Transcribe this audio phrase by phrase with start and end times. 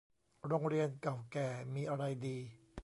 [0.47, 2.37] โรงเรียนเก่าแก่มีอะไรดี